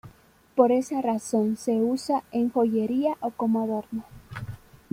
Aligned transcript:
Por 0.55 0.71
esa 0.71 0.99
razón 1.03 1.57
se 1.57 1.73
usa 1.73 2.23
en 2.31 2.51
joyería 2.51 3.17
o 3.21 3.29
como 3.29 3.61
adorno. 3.61 4.03